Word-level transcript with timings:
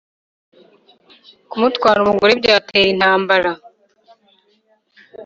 kumutwara 1.49 1.97
umugore 2.01 2.31
byatera 2.41 2.87
intambara 2.93 3.51